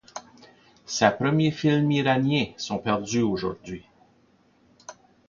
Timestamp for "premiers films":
1.11-1.91